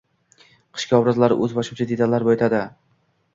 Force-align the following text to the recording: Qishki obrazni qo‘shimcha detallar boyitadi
Qishki 0.77 0.97
obrazni 0.99 1.29
qo‘shimcha 1.59 1.87
detallar 1.93 2.27
boyitadi 2.29 2.65